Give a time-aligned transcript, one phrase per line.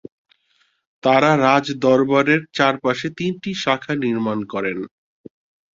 [1.03, 4.77] তারা রাজদরবারের চারপাশে তিনটি শাখা নির্মাণ করেন।